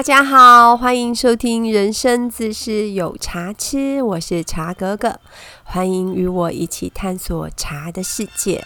[0.00, 5.20] 大家好，欢迎收听《人生自是有茶吃》，我是茶格格，
[5.62, 8.64] 欢迎与我一起探索茶的世界。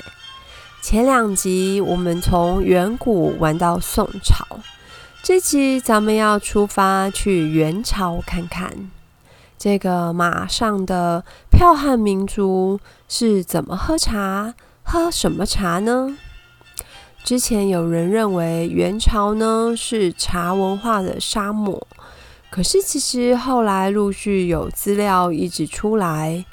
[0.81, 4.47] 前两集我们从远古玩到宋朝，
[5.25, 8.89] 这集咱们要出发去元朝看看，
[9.58, 14.54] 这个马上的剽悍民族是怎么喝茶，
[14.85, 16.16] 喝什么茶呢？
[17.25, 21.87] 之前有人认为元朝呢是茶文化的沙漠，
[22.51, 26.45] 可是其实后来陆续有资料一直出来，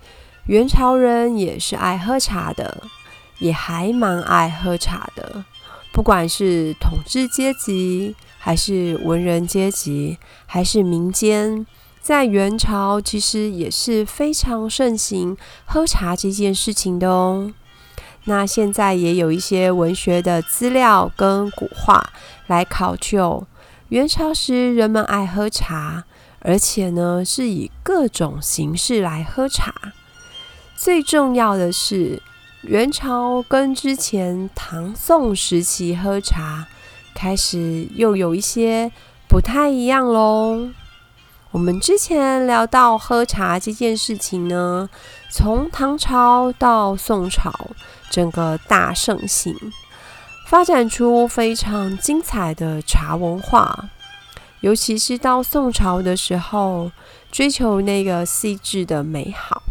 [0.45, 2.83] 元朝人也是爱喝茶的，
[3.39, 5.43] 也还蛮爱喝茶的。
[5.91, 11.67] 不管是统治阶级，还是文人阶级，还是民间，
[11.99, 17.51] 在元朝其实也是非常盛行喝茶这件事情的哦。
[18.25, 22.11] 那现在也有一些文学的资料跟古画
[22.47, 23.47] 来考究
[23.89, 26.03] 元朝时人们爱喝茶，
[26.39, 29.73] 而且呢是以各种形式来喝茶。
[30.75, 32.21] 最重要的是，
[32.61, 36.67] 元朝跟之前唐宋时期喝茶
[37.13, 38.91] 开始又有一些
[39.27, 40.69] 不太一样喽。
[41.51, 44.89] 我们之前聊到喝茶这件事情呢，
[45.29, 47.51] 从唐朝到宋朝，
[48.11, 49.55] 整个大盛行，
[50.45, 53.89] 发展出非常精彩的茶文化。
[54.59, 56.91] 尤其是到宋朝的时候，
[57.31, 59.63] 追求那个细致的美好。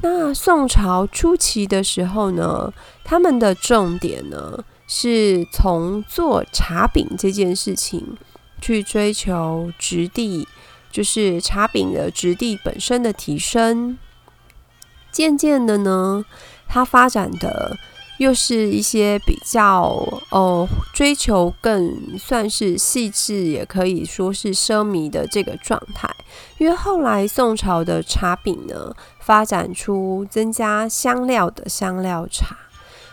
[0.00, 2.72] 那宋朝初期的时候呢，
[3.04, 8.16] 他们的重点呢，是从做茶饼这件事情
[8.60, 10.48] 去追求质地。
[10.90, 13.96] 就是茶饼的质地本身的提升，
[15.10, 16.22] 渐渐的呢，
[16.72, 17.76] 它发展的
[18.16, 26.08] 又是一些比较哦，追求更算是细致，也可以说是奢靡的这个状态。
[26.56, 32.56] 因为后来宋朝的茶饼呢，发展出增加香料的香料茶，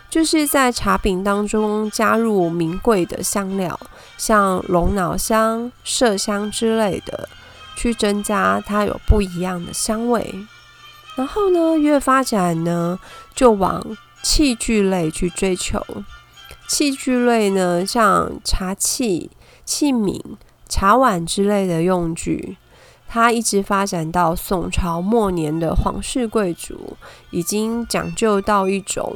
[0.10, 3.78] 就是在茶饼当中加入名贵的香料，
[4.18, 7.28] 像龙脑香、麝香之类的。
[7.76, 10.36] 去增加它有不一样的香味，
[11.20, 12.98] 然后呢，越发展呢，
[13.36, 13.86] 就往
[14.24, 15.86] 器具类去追求。
[16.66, 19.30] 器具类呢，像茶器、
[19.66, 20.22] 器皿、
[20.70, 22.56] 茶碗之类的用具，
[23.06, 26.96] 它一直发展到宋朝末年的皇室贵族，
[27.32, 29.14] 已经讲究到一种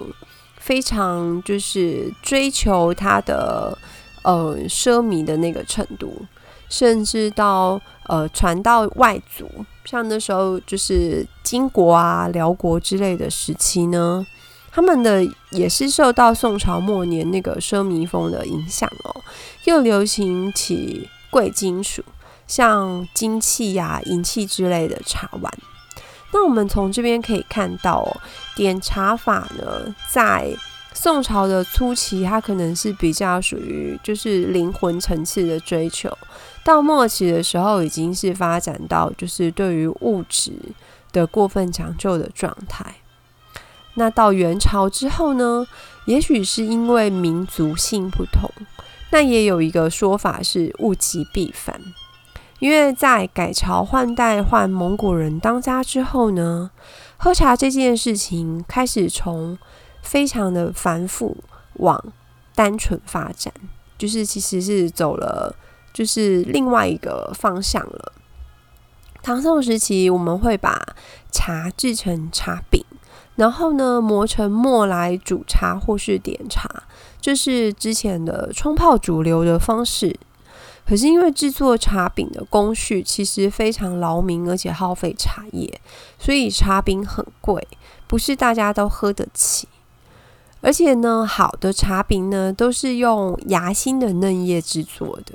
[0.57, 3.77] 非常就是追求它的
[4.23, 6.25] 呃奢靡的那个程度。
[6.69, 9.47] 甚至到呃传到外族，
[9.85, 14.25] 像那时候就是金国啊、辽国之类的时期呢，
[14.71, 19.21] 他们的也是受到宋朝末年那个奢靡风的影响哦，
[19.65, 22.03] 又流行起贵金属，
[22.47, 25.53] 像金器呀、银器之类的茶碗。
[26.31, 28.17] 那我们从这边可以看到，
[28.55, 30.57] 点茶法呢，在
[30.91, 36.09] 宋朝的初期，它可能是比较属于就是灵魂层次的追求。
[36.63, 40.53] 到末期的时候，已经是发展到就是对于物质
[41.13, 42.95] 的过分讲究的状态。
[43.93, 45.65] 那到元朝之后呢，
[46.05, 48.49] 也许是因为民族性不同，
[49.11, 51.79] 那也有一个说法是物极必反。
[52.59, 56.71] 因为在改朝换代换蒙古人当家之后呢，
[57.15, 59.57] 喝茶这件事情开始从
[60.01, 61.37] 非常的繁复
[61.75, 62.03] 往
[62.55, 63.53] 单纯发展，
[63.97, 65.55] 就是其实是走了。
[65.93, 68.13] 就是另外一个方向了。
[69.23, 70.95] 唐宋时期，我们会把
[71.31, 72.83] 茶制成茶饼，
[73.37, 76.69] 然后呢磨成末来煮茶或是点茶，
[77.21, 80.19] 这是之前的冲泡主流的方式。
[80.85, 85.79] 可是因为制作茶饼的工序其实非常劳民，而且耗费茶叶，
[86.19, 87.65] 所以茶饼很贵，
[88.05, 89.69] 不是大家都喝得起。
[90.59, 95.33] 而且呢，好的茶饼呢都是用芽心的嫩叶制作的。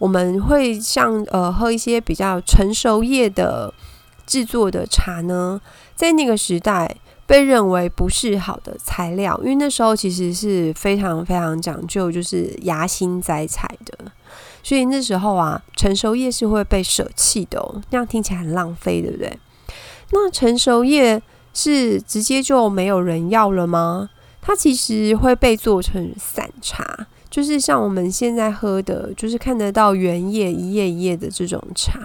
[0.00, 3.72] 我们会像呃喝一些比较成熟叶的
[4.26, 5.60] 制作的茶呢，
[5.94, 14.10] 在那个时代被认为不是好的材料，因为那时候其实是非常非常讲究，就是芽心摘采的，
[14.62, 19.38] 所以那时候啊，成熟叶是会被舍弃的，哦那样听起来很浪费，对不对？
[20.12, 24.08] 那成熟叶是直接就没有人要了吗？
[24.40, 27.06] 它其实会被做成散茶。
[27.30, 32.00] 就是像我们现在喝的，就是看得到原叶一叶一叶的这种茶。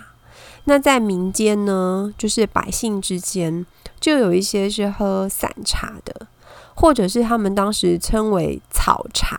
[0.65, 3.65] 那在民间呢，就是百姓之间，
[3.99, 6.27] 就有一些是喝散茶的，
[6.73, 9.37] 或者是他们当时称为草茶，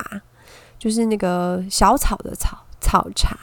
[0.78, 3.36] 就是那个小草的草草茶。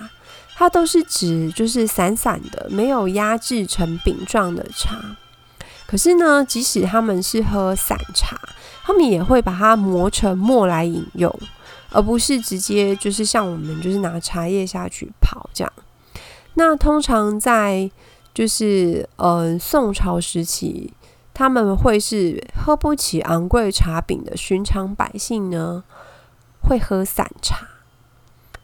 [0.55, 5.17] 它都是指就是散散的，没有压制成饼状的茶。
[5.87, 8.39] 可是呢，即使他们是喝散茶，
[8.83, 11.39] 他们也会把它磨成末来饮用，
[11.93, 15.71] 而不是直接就是像我们就是拿茶叶下去泡这样。
[16.55, 17.89] 那通常在
[18.33, 20.93] 就是呃宋朝时期，
[21.33, 25.83] 他们会是喝不起昂贵茶饼的寻常百姓呢，
[26.61, 27.67] 会喝散茶。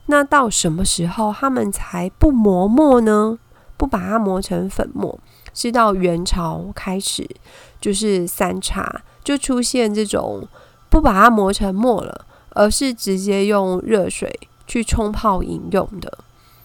[0.08, 3.38] 那到什么时候他们才不磨墨呢？
[3.78, 5.18] 不把它磨成粉末，
[5.54, 7.30] 是到元朝开始，
[7.80, 10.48] 就是散茶就出现这种
[10.90, 16.20] 不把它磨成沫了，而是直接用热水去冲泡饮用的。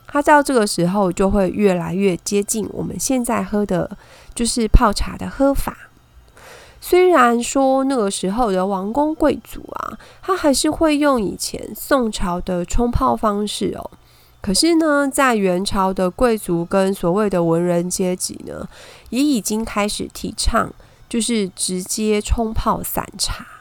[0.07, 3.97] 它到这个时候就会越来越接近我们现在喝的，
[4.35, 5.77] 就是泡茶的喝法。
[6.81, 13.91] 虽然说那个时候的王公贵族啊，他还是会用以前宋朝的冲泡方式哦。
[14.43, 18.69] 可是呢，在元朝的贵族跟所谓的文人阶级呢，
[19.09, 20.71] 也已经开始提倡，
[21.09, 23.54] 就是直接冲泡散茶，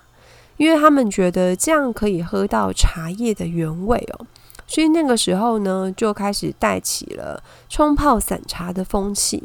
[0.58, 4.26] 因为他们觉得这样可以喝到茶叶的原味哦。
[4.66, 9.44] 所以那个时候呢，就开始带起了冲泡散茶的风气。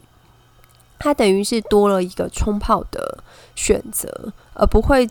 [0.99, 3.23] 它等于是多了一个冲泡的
[3.55, 5.09] 选择，而不会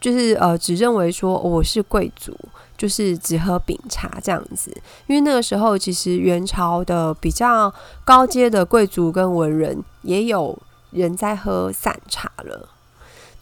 [0.00, 2.36] 就是呃只认为说我是贵族，
[2.76, 4.70] 就是只喝饼茶这样子。
[5.06, 7.72] 因为那个时候其实元朝的比较
[8.04, 10.58] 高阶的贵族跟文人也有
[10.90, 12.68] 人在喝散茶了。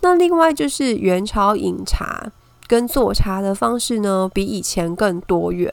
[0.00, 2.30] 那另外就是元朝饮茶。
[2.68, 5.72] 跟做茶的方式呢，比以前更多元。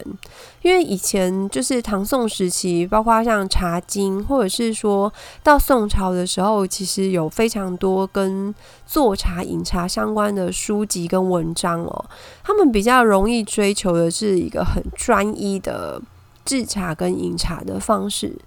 [0.61, 5.11] 因为以前就是唐宋时期，包括像《茶经》，或者是说
[5.41, 8.53] 到宋朝的时候，其实有非常多跟
[8.85, 12.05] 做茶、饮茶相关的书籍跟文章哦。
[12.43, 15.99] 他们比较容易追求的是一个很专一的
[16.45, 18.37] 制茶跟饮茶的方式。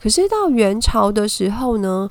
[0.00, 2.08] 可是到元朝的时候呢？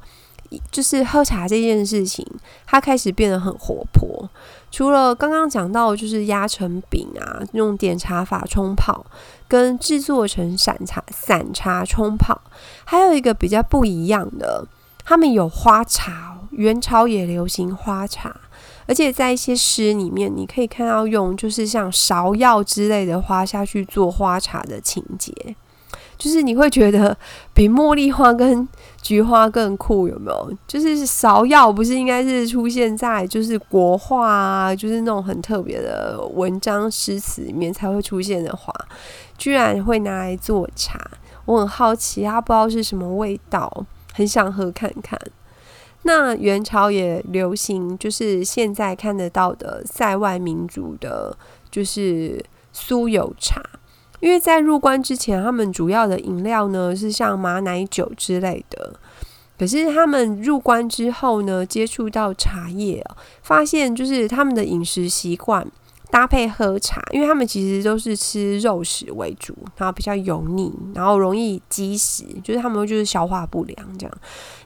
[0.71, 2.25] 就是喝茶这件事情，
[2.65, 4.29] 它开始变得很活泼。
[4.71, 9.05] 除了刚刚讲到，就是压成饼啊，用点茶法冲泡，
[9.47, 12.41] 跟制作成散茶、散茶冲泡，
[12.83, 14.67] 还有一个比较不一样的，
[15.03, 16.33] 他们有花茶。
[16.51, 18.33] 元朝也流行花茶，
[18.85, 25.33] 而且在一些诗里面，你可以看到用就是像芍药之类的花下去做花茶的情节。
[26.17, 27.17] 就是你会觉得
[27.53, 28.65] 比茉莉花跟
[29.05, 30.51] 菊花更酷，有没有？
[30.67, 38.73] 就是芍药不是应该是出现在就是国画啊，就是那种很特别的文章诗词里面才会出现的花，
[39.37, 40.99] 居然会拿来做茶，
[41.45, 45.19] 我很好奇，它不知道是什么味道，很想喝看看。
[46.01, 51.37] 那元朝也流行，就是现在看得到的塞外民族的，
[51.69, 52.43] 就是
[52.73, 53.61] 酥油茶。
[54.25, 58.99] 因为在入关之前，他们主要的饮料呢是像马奶酒之类的。
[59.55, 63.05] 可是他们入关之后呢，接触到茶叶，
[63.43, 65.63] 发现就是他们的饮食习惯
[66.09, 74.17] 搭配喝茶，因为他们其实都是吃肉食为主，然后比较油腻，然后容易积食，就是他们就是消化不良这样。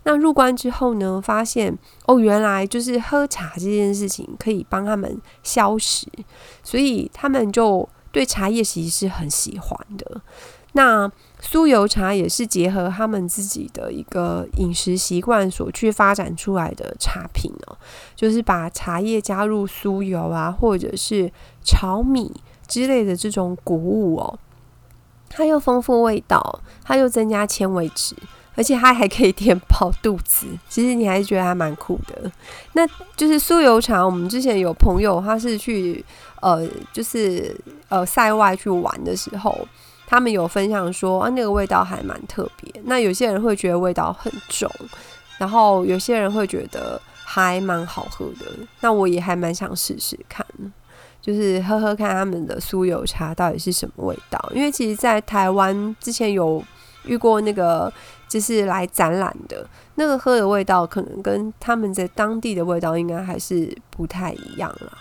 [0.03, 6.07] 那入关之后呢，发现哦，原来就是喝茶这件事情可以帮他们消食，
[6.63, 7.89] 所以他们就。
[8.11, 10.21] 对茶叶其实是很喜欢的。
[10.73, 17.75] 那酥油茶也是结合他们自己的一个饮食习惯所去发展出来的茶品哦，
[18.15, 21.31] 就是把茶叶加入酥油啊，或者是
[21.63, 22.31] 炒米
[22.67, 24.37] 之类的这种谷物哦，
[25.27, 28.15] 它又丰富味道，它又增加纤维质，
[28.59, 30.45] 而且它还可以填饱肚子。
[30.67, 32.29] 其实你还是觉得还蛮酷的。
[32.73, 32.85] 那
[33.15, 36.03] 就是酥油茶，我们之前有朋友他是去。
[36.41, 37.53] 呃，就是
[37.89, 39.67] 呃，塞外去玩的时候，
[40.07, 42.73] 他们有分享说啊，那个味道还蛮特别。
[42.85, 44.71] 那有些人会觉得味道很重，
[45.37, 48.45] 然后有些人会觉得还蛮好喝的。
[48.79, 50.45] 那我也还蛮想试试看，
[51.21, 54.39] 就是喝喝看他们的酥油茶到底是什么味道。
[54.55, 56.63] 因为其实，在台湾之前有
[57.03, 57.91] 遇过那个，
[58.29, 64.97] 就是来展览的那个喝的味道，可能跟他们在当地的味道应该还是不太一样了。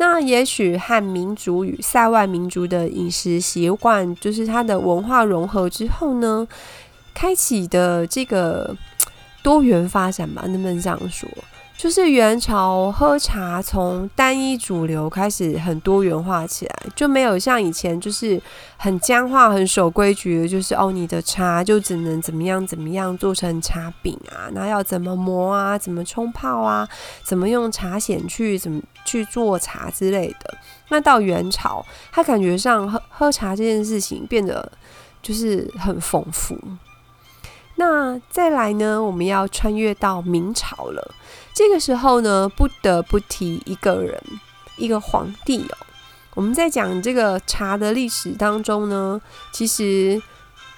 [0.00, 6.46] 那也许汉民族与塞外民族的饮食习惯，就是它的文化融合之后呢，
[7.12, 8.76] 开启的这个
[9.42, 11.28] 多元发展吧，能不能这样说？
[11.78, 18.42] 就是元朝喝茶从单一主流开始很多元化起来，就没有像以前就是
[18.76, 26.86] 很僵化、很守规矩的，就是哦，你的茶就只能怎么样怎么样做成茶饼啊，那要怎么磨啊，怎么冲泡啊，
[27.22, 30.58] 怎么用茶筅去怎么去做茶之类的。
[30.88, 34.68] 那到元朝，他感觉上喝喝茶这件事情变得
[35.22, 36.58] 就是很丰富。
[37.78, 41.14] 那再来呢，我们要穿越到明朝了。
[41.54, 44.20] 这个时候呢，不得不提一个人，
[44.76, 45.76] 一个皇帝哦。
[46.34, 49.20] 我们在讲这个茶的历史当中呢，
[49.52, 50.20] 其实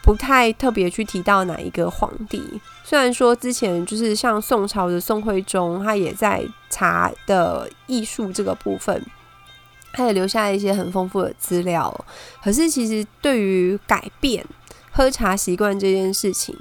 [0.02, 2.60] 不太特别去提到哪一个皇帝。
[2.84, 9.02] 虽然说之前就是像宋朝的宋徽宗，他也在茶的艺术这个部分，
[9.94, 12.04] 他也留下一些很丰富的资料。
[12.42, 14.44] 可是其实对于改变
[14.90, 16.56] 喝茶习惯这件事情，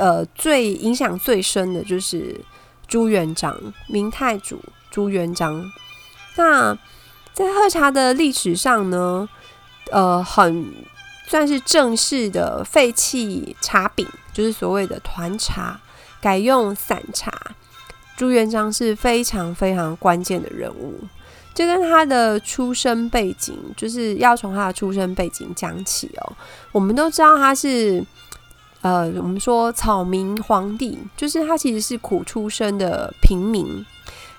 [0.00, 2.40] 呃，最影响最深的就是
[2.88, 3.54] 朱元璋，
[3.86, 4.58] 明太祖
[4.90, 5.70] 朱元璋。
[6.36, 6.74] 那
[7.34, 9.28] 在喝茶的历史上呢，
[9.92, 10.72] 呃，很
[11.26, 15.78] 算是正式的废弃茶饼，就是所谓的团茶，
[16.18, 17.30] 改用散茶。
[18.16, 20.98] 朱元璋是非常非常关键的人物，
[21.54, 26.32] 这跟他的出生背景，就是要从他的出生背景讲起哦。
[26.72, 28.02] 我们都知道他是，
[28.82, 33.84] 呃，我们说草民皇帝，就是他其实是苦出身的平民。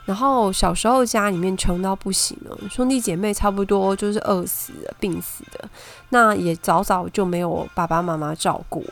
[0.04, 5.70] 然后小时候家里面穷到不行了，兄弟姐妹差不多就是饿死的、病死的，
[6.10, 8.84] 那也早早就没有爸爸妈妈照顾。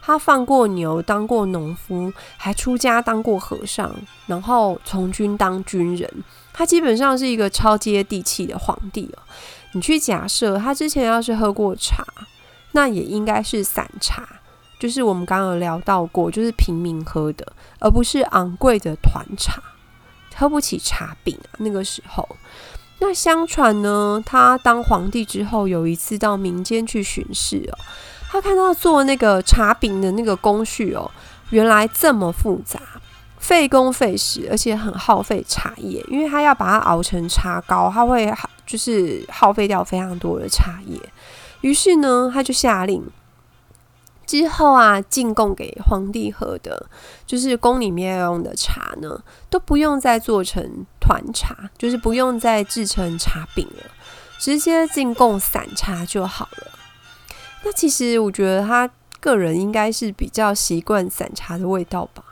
[0.00, 3.92] 他放过牛，当过农夫，还出家当过和尚，
[4.26, 6.08] 然后从军当军人。
[6.52, 9.22] 他基本上是一个超接地气的皇帝哦。
[9.72, 12.06] 你去假设他之前要是喝过茶，
[12.70, 14.35] 那也应该是散茶，
[14.78, 19.62] 就是我们刚刚有聊到过，就是平民喝的，而不是昂贵的团茶。
[20.38, 21.34] 喝不起茶饼！
[21.56, 22.28] 那个时候，
[22.98, 27.78] 那相传呢，他当皇帝之后，有一次到民间去巡视哦，
[28.28, 31.10] 他看到做那个茶饼的那个工序哦，
[31.48, 32.78] 原来这么复杂，
[33.38, 38.30] 费工费时，而且很耗费茶叶，因为他要把它熬成茶膏，他会
[38.66, 41.00] 就是耗费掉非常多的茶叶。
[41.62, 43.02] 于是呢，他就下令。
[44.26, 46.88] 之后啊，进贡给皇帝喝的，
[47.24, 53.84] 就是宫里面要用的茶呢，都不用再做成团茶，就是不用再制成茶饼了，
[54.38, 56.72] 直接进贡散茶就好了。
[57.62, 58.90] 那其实我觉得他
[59.20, 62.22] 个人应该是比较习惯散茶的味道吧，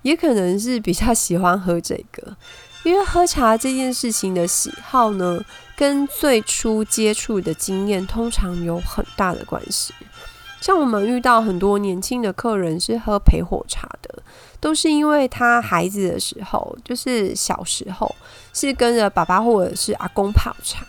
[0.00, 2.36] 也可能是比较喜欢喝这个，
[2.82, 5.44] 因为喝茶这件事情的喜好呢，
[5.76, 9.92] 跟最初接触的经验通常有很大的关系。
[10.62, 14.22] 像我们遇到很多年轻的客人是喝陪火茶的，
[14.60, 18.14] 都是因为他孩子的时候，就是小时候
[18.52, 20.86] 是跟着爸爸或者是阿公泡茶，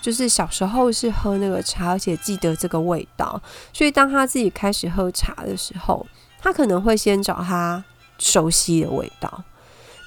[0.00, 3.38] 就是小时候是喝那个茶，而且记得这个味道，
[3.74, 6.06] 所以当他自己开始喝茶的时候，
[6.40, 7.84] 他可能会先找他
[8.18, 9.44] 熟悉的味道。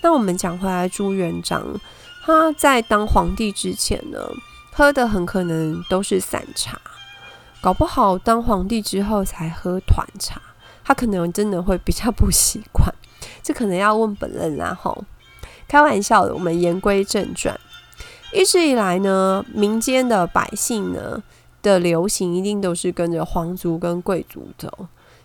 [0.02, 1.80] 那我们讲回来，朱元璋
[2.26, 4.20] 他在当皇帝之前呢，
[4.72, 6.82] 喝的很可能都是散茶。
[7.64, 10.42] 搞不好当皇帝之后才喝团茶，
[10.84, 12.94] 他可能真的会比较不习惯。
[13.42, 15.06] 这可能要问本人啦吼。
[15.66, 17.58] 开玩笑的，我们言归正传。
[18.34, 21.24] 一直以来呢，民间的百姓呢
[21.62, 24.70] 的流行一定都是跟着皇族跟贵族走，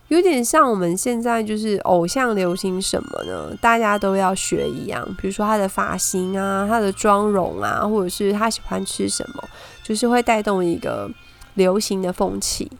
[0.07, 3.53] 有点像我们现在就是偶像流行什么呢？
[3.59, 5.05] 大家都要学一样。
[5.19, 9.43] 比如说他的发型啊，他的妆容啊，或者是他喜欢吃什么，
[9.83, 11.11] 就是会带动一个。
[11.59, 12.71] 流行的风气，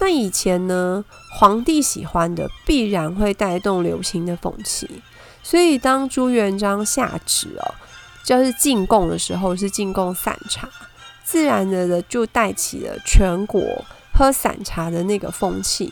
[0.00, 5.02] 那以前呢，皇帝喜欢的必然会带动流行的风气，
[5.42, 7.74] 所以当朱元璋下旨哦，
[8.22, 10.68] 就是进贡的时候是进贡散茶，
[11.24, 13.62] 自然的的就带起了全国
[14.12, 15.90] 喝散茶的那个风气。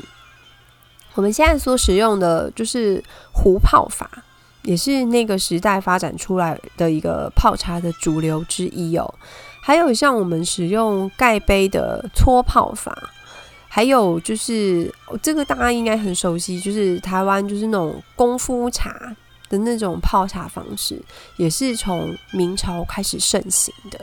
[1.15, 3.03] 我们现在所使用的就是
[3.33, 4.11] 壶泡法，
[4.63, 9.15] 也是那个时代发展出来的一个泡茶的主流之一哦。
[9.67, 12.97] 还有像我们使用盖杯的搓泡法，
[13.67, 19.17] 还有就是这个大家应该很熟悉，就是台湾就是那种功夫茶
[19.49, 21.03] 的那种泡茶方式，
[21.37, 23.99] 也是从明朝开始盛行的。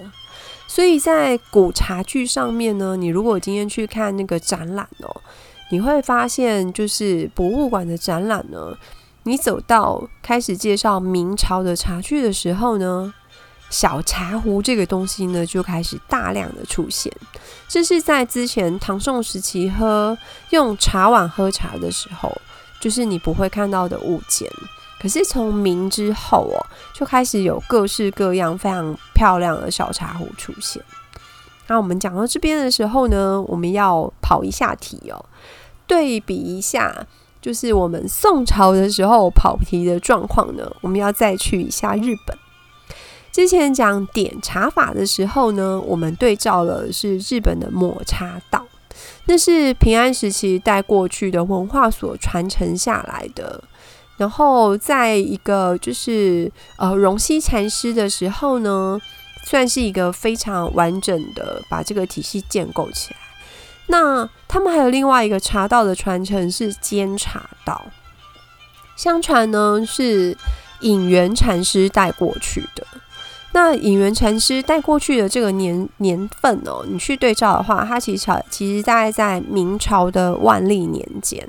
[0.68, 5.22] 所以在古茶具上面呢，你如果今天去看那个展览哦，
[5.72, 8.78] 你会发现就是博物馆的展览呢，
[9.24, 13.14] 你走到开始介绍明朝的茶具的时候呢。
[13.74, 17.12] 小茶壶这个东西呢，就开始大量的出现。
[17.68, 20.16] 这是在之前唐宋时期喝
[20.52, 22.32] 用茶碗喝茶的时候，
[22.80, 24.48] 就是你不会看到的物件。
[25.02, 26.62] 可是从明之后哦，
[26.94, 30.80] 就开始有各式各样非常漂亮的小茶壶出现。
[31.66, 35.26] 那我们讲到这边的时候呢，我们要跑一下题哦，
[35.88, 37.08] 对比一下，
[37.42, 42.38] 就是我们宋朝的时候跑题的状况呢，我们要再去一下日本。
[43.34, 48.64] 之前讲点茶法的时候呢，我们对照了是日本的抹茶道。
[49.26, 53.64] 那是平安时期带过去的文化所传承下来的。
[54.18, 59.02] 然后在一个就是呃荣西禅师的时候呢，
[59.46, 63.20] 算是一个非常完整的把这个体系建构起来。
[63.88, 67.84] 那他们还有另外一个茶道的传承是监茶道，
[68.96, 70.38] 相传呢是
[70.82, 72.86] 隐元禅师带过去的。
[73.54, 81.48] 那隐元禅师带过去的这个年年份哦，你去对照的话，它其实其实大概在明朝的万历年间。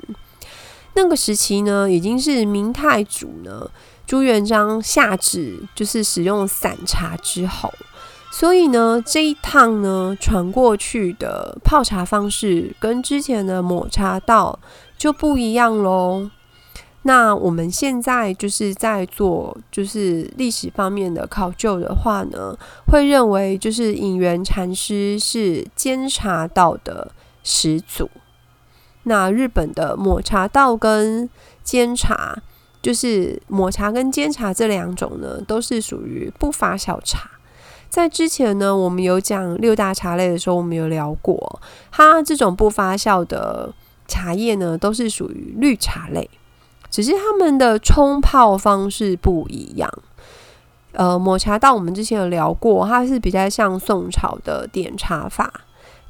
[0.93, 3.69] 那个时期呢，已经是明太祖呢
[4.05, 7.73] 朱元璋下旨就是使用散茶之后，
[8.31, 14.57] 所以呢这一趟呢传过去的泡茶方式跟之前的抹茶道
[14.97, 16.29] 就不一样喽。
[17.07, 22.57] 那我们现在就是在做就是历史方面的考究的话呢，
[22.87, 27.11] 会认为就是隐元禅师是监察道的
[27.43, 28.09] 始祖。
[29.03, 31.29] 那日本的抹茶道跟
[31.63, 32.41] 煎茶，
[32.81, 37.29] 就是抹茶跟煎茶这两种呢，都是属于不发酵茶。
[37.87, 43.71] 在之前呢，我们有讲六大茶类的时候，我们有聊过，它这种不发酵的
[44.07, 46.27] 茶叶呢，都是属于绿茶类，
[46.95, 49.91] 只是它们的冲泡方式不一样。
[50.93, 55.51] 呃，抹茶道我们之前有聊过，它是比较像宋朝的点茶法。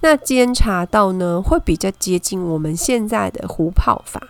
[0.01, 4.21] 那煎茶道呢，会比较接近我们现在的壶泡法，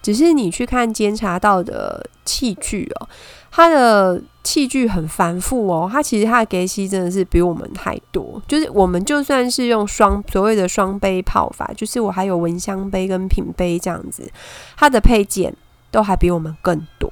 [0.00, 3.08] 只是你去看煎茶道的器具哦，
[3.50, 8.40] 它的器具很繁复哦，它其实它的隔息真的是比我们太多。
[8.46, 14.30] 就是我们就算是用双所谓的双杯泡法，就是我还有闻香杯跟品杯这样子，
[14.76, 15.52] 它的配件
[15.90, 17.10] 都还比我们更多，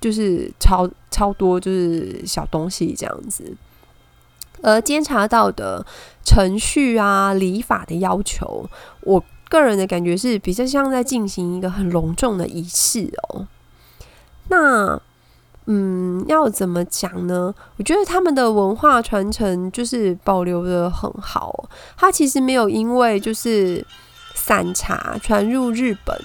[0.00, 3.56] 就是超超多，就是小东西这样子。
[4.62, 5.84] 而监察到的
[6.24, 8.68] 程序啊、礼法的要求，
[9.02, 13.46] 我个人的感觉是比较像在进行一个很隆重的仪式哦。
[14.48, 14.98] 那，
[15.66, 17.54] 嗯，要怎么讲呢？
[17.76, 23.86] 我觉得他们的文化传承就是保留的很好，它其实没有因为就是
[24.34, 26.18] 散茶传入日本。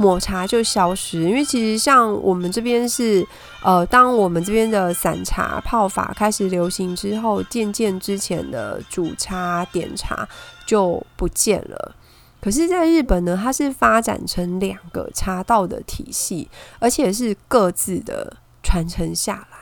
[0.00, 3.22] 抹茶就消失，因为其实像我们这边是，
[3.62, 10.26] 呃，当我们这边的散茶泡法开始流行之后，渐渐之前的煮茶点茶
[10.64, 11.94] 就不见了。
[12.40, 19.58] 可是，在日本呢，它是发展成两个茶道的体系，而且是各自的传承下来。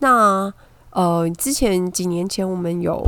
[0.00, 0.52] 那
[0.90, 3.02] 呃，之前几年前我们有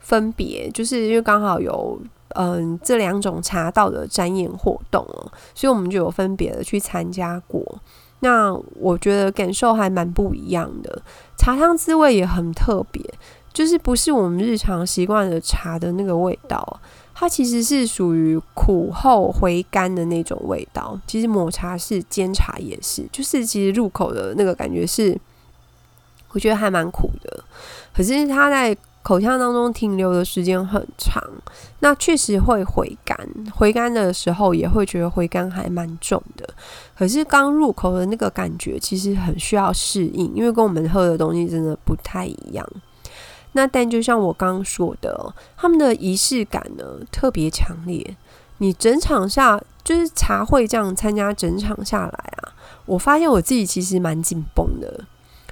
[0.00, 2.00] 分别，就是因为刚好有。
[2.38, 7.80] 嗯，这两种茶道的展演活动哦，所以我们就有分别的去参加过。
[8.20, 11.02] 那我觉得感受还蛮不一样的，
[11.38, 13.02] 茶汤滋味也很特别，
[13.52, 16.80] 就是不是我们日常习惯的茶的那个味道，
[17.14, 20.98] 它其实是属于苦后回甘的那种味道。
[21.06, 25.18] 其实抹茶是，煎茶也是，就是其实入口的那个感觉是，
[26.32, 27.44] 我觉得还蛮苦的，
[27.94, 28.76] 可是它在。
[29.06, 31.22] 口腔当中停留的时间很长，
[31.78, 33.16] 那确实会回甘。
[33.54, 36.44] 回甘的时候也会觉得回甘还蛮重的。
[36.98, 42.68] 可是刚入口的那个感觉其实很需要适应，因为跟我们喝的东西真的不太一样。
[43.52, 48.16] 那但就像我刚刚说的，他们的仪式感呢特别强烈。
[48.58, 52.50] 你整场下就是茶会这样参加整场下来啊，
[52.86, 55.04] 我发现我自己其实蛮紧绷的。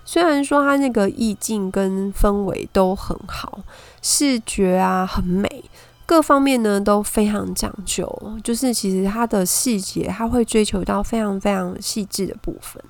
[0.05, 3.61] 虽然说它那个意境跟氛围都很好，
[4.03, 5.65] 视觉啊很美，
[6.05, 8.07] 各方面呢都非常讲究。
[8.43, 12.83] 就是其实它的细节，它会追求到非常非常细致的部分。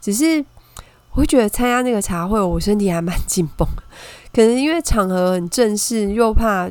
[0.00, 0.44] 只是
[1.12, 3.68] 我会觉得参加那个茶会，我身体还蛮紧绷，
[4.32, 6.68] 可能因为场合很正式，又怕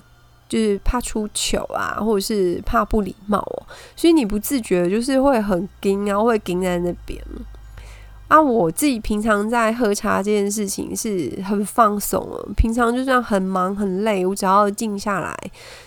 [0.50, 3.64] 就是怕出糗啊，或者是怕不礼貌哦，
[3.96, 7.24] 所以你不自觉就是会很盯，然后会盯在那边。
[8.34, 12.28] 啊，我自己平常在喝茶这件事情是很放松。
[12.58, 15.38] 平常就算很忙很累，我只要静下来，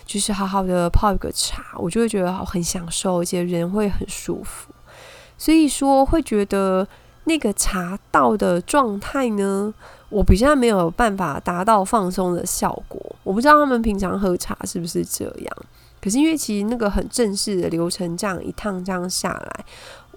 [0.05, 4.71] 就是好好的泡一个茶，我就会觉得很享受，而且人会很舒服。
[5.37, 6.87] 所以说，会觉得
[7.25, 9.73] 那个茶道的状态呢，
[10.07, 13.01] 我比较没有办法达到放松的效果。
[13.23, 15.57] 我不知道他们平常喝茶是不是这样，
[16.01, 19.65] 可是因为其实那个很正式的流程，这样一趟这样下来。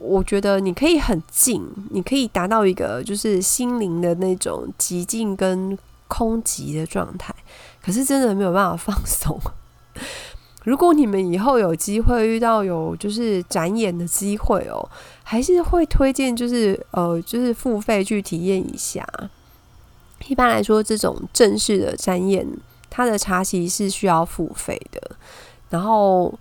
[0.01, 7.35] 我觉得你可以很静，你可以达到一个就是心灵的那种极静跟空寂的状态，
[7.83, 9.39] 可是真的没有办法放松。
[10.65, 14.89] 如果你们以后有机会遇到有就是展演的机会哦，
[15.23, 19.07] 还是会推荐就是呃就是付费去体验一下。
[20.29, 22.47] 一般来说，这种正式的展演，
[22.91, 25.01] 它的茶席是需要付费的。
[25.71, 26.33] 然后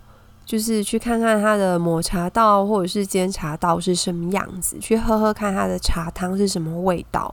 [0.50, 7.32] 就是去看看它的抹茶道或者是煎茶道是什么样子，去喝喝看它的茶汤是什么味道，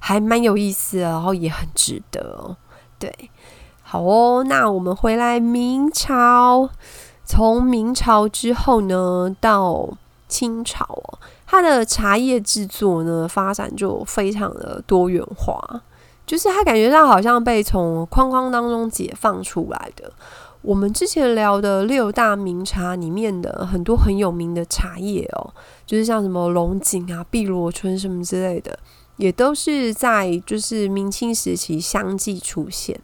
[0.00, 2.56] 还蛮有意思的，然后也很值得哦。
[2.98, 3.30] 对，
[3.84, 6.68] 好哦，那我们回来明朝，
[7.24, 9.88] 从明朝之后呢，到
[10.26, 15.62] 清朝哦，它的茶叶制作呢发展就非常的多元化，
[16.26, 20.10] 就是它感觉到好像被从框框当中解放出来的。
[20.66, 25.54] 我们之前聊的六大名茶里面的很多很有名的茶叶哦，
[25.86, 28.76] 就是像什么龙井啊、碧螺春什么之类的，
[29.16, 33.00] 也都是在就是明清时期相继出现。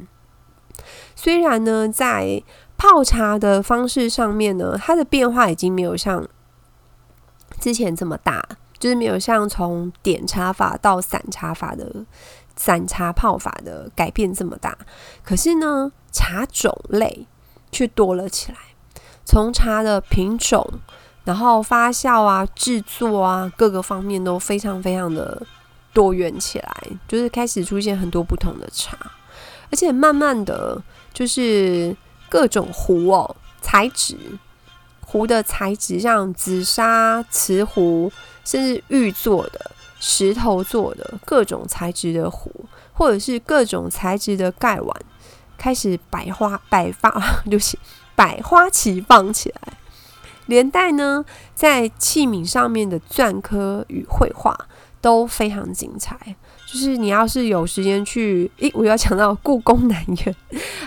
[1.15, 2.43] 虽然呢，在
[2.77, 6.29] 泡茶的方式上面呢，它的变化已经没有像
[7.61, 8.45] 之前这么大，
[8.81, 12.05] 就是没有像从点茶法到散茶法的
[12.57, 14.77] 散茶泡法的改变这么大。
[15.23, 17.29] 可是呢，茶种类。
[17.73, 18.59] 却多了起来，
[19.25, 20.65] 从茶的品种，
[21.25, 25.43] 然后发酵啊、制作啊，各个方面都非常非常的
[25.95, 28.97] 多元起来，就是开始出现很多不同的茶，
[29.71, 30.81] 而且慢慢的
[31.15, 31.97] 就是
[32.29, 34.17] 各种壶哦材质，
[35.01, 38.13] 壶的材质像紫砂、瓷壶，
[38.45, 42.51] 甚至玉做的、石头做的各种材质的壶，
[42.93, 44.97] 或者是各种材质的盖碗。
[45.63, 47.79] 开始百花百发，就是
[48.17, 49.75] 百花齐放起来。
[50.47, 54.59] 连带呢，在器皿上面的篆刻与绘画
[55.01, 56.19] 都非常精彩。
[56.67, 60.37] 就是你要是有时间去，诶，我要讲到故宫南院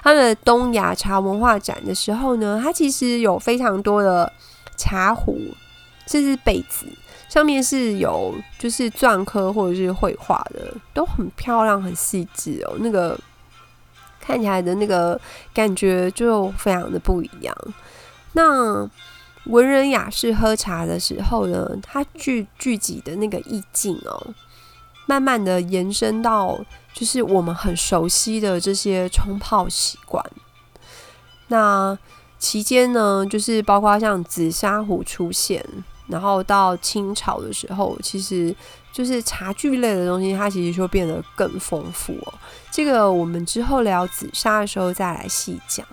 [0.04, 4.30] 它的东亚茶文化展的时候呢，它其实有非常多的
[4.76, 5.40] 茶壶，
[6.06, 6.86] 甚至杯子
[7.30, 12.76] 上面是有就是篆刻或者是绘画的，都很漂亮、很细致哦。
[12.80, 13.18] 那个。
[14.26, 15.20] 看起来的那个
[15.54, 17.56] 感觉就非常的不一样。
[18.34, 18.90] 那
[19.46, 24.34] 文人雅士喝茶的时候呢，它聚聚集的那个意境哦，
[25.06, 26.60] 慢慢的延伸到
[26.94, 30.26] 就是我们很熟悉的这些冲泡习惯。
[31.50, 31.98] 那
[32.40, 35.64] 期间呢，就是包括像紫砂壶出现。
[36.08, 38.56] 然后到清朝的时候，其实
[38.96, 42.34] 就是茶具类的东西，它其实就变得更丰富哦。
[42.72, 45.86] 这个我们之后聊紫砂的时候再来细讲。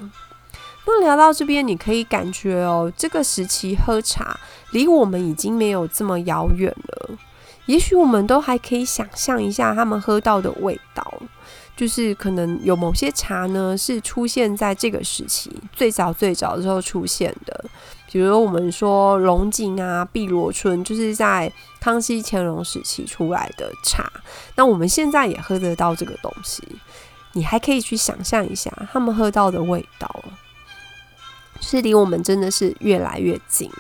[0.87, 4.39] 那聊到这边，你可以感觉哦，这个时期喝茶
[4.71, 7.19] 离我们已经没有这么遥远了。
[7.67, 11.13] 也许我们都还可以想象一下他们喝到的味道，
[11.77, 17.65] 就是可能有某些茶呢是出现在这个时期最早最早的时候出现的。
[18.13, 24.13] 比如我们说龙井啊、碧螺春，就是在康熙、乾隆时期出来的茶。
[24.55, 26.63] 那我们现在也喝得到这个东西，
[27.33, 30.25] 你还可以去想象一下他们喝到的味道，
[31.59, 33.71] 是离我们真的是越来越近。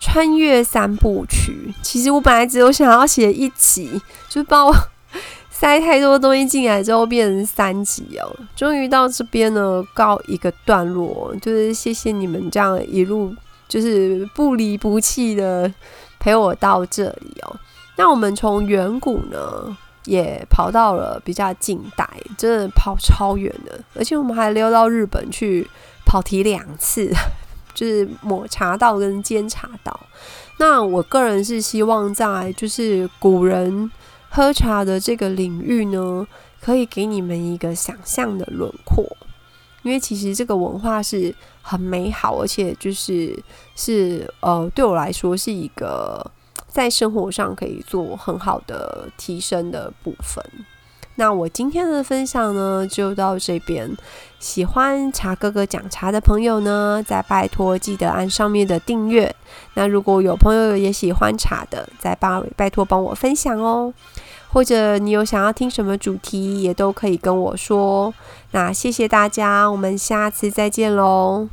[0.00, 4.74] 穿越三部曲，其实我本来只有想要写一集，就把我。
[5.60, 13.34] 塞太多东西进来之后变成三集哦，终于到这边呢告一个段落，就是谢谢你们这样一路
[13.66, 15.68] 就是不离不弃的
[16.20, 17.56] 陪我到这里哦。
[17.96, 25.68] 那我们从远古呢也跑到了比较近代，真的跑超远的，而且我们还溜到日本去
[26.06, 27.12] 跑题两次，
[27.74, 29.98] 就是抹茶道跟煎茶道。
[30.58, 33.90] 那我个人是希望在就是古人。
[34.38, 36.24] 喝茶的这个领域呢，
[36.60, 39.04] 可以给你们一个想象的轮廓，
[39.82, 43.36] 因为其实这个文化是很美好，而且就是
[43.74, 46.24] 是呃，对我来说是一个
[46.68, 50.40] 在生活上可以做很好的提升的部分。
[51.16, 53.90] 那我今天的分享呢，就到这边。
[54.38, 59.34] 喜欢茶哥哥讲茶的朋友呢，再拜托记得按上面的订阅。
[59.74, 63.92] 那如果有朋友也喜欢茶的，再帮拜托帮我分享哦。
[64.50, 68.12] 或者你有想要听什么主题，也都可以跟我说。
[68.52, 71.48] 那谢谢大家，我们下次再见喽。